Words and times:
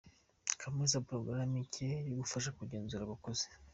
kumulusi 0.59 0.97
porogaramu 1.07 1.55
nshya 1.63 1.85
yagufasha 2.07 2.55
kugenzura 2.57 3.01
abakozi 3.05 3.45